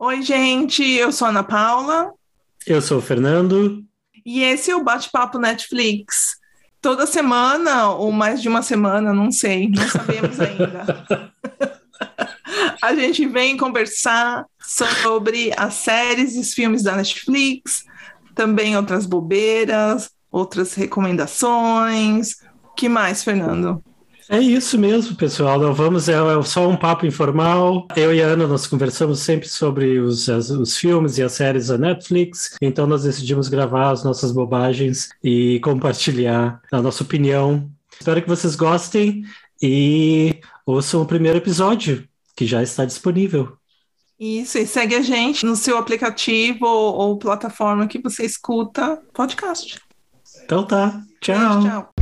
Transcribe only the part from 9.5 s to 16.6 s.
não sabemos ainda. a gente vem conversar sobre as séries e os